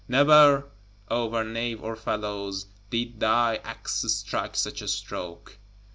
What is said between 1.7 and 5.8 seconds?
or felloe, did thy axe strike such a stroke.